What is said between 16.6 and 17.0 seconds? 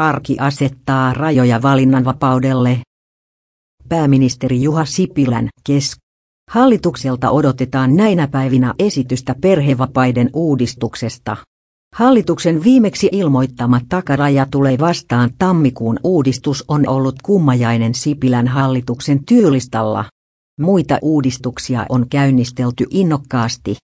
on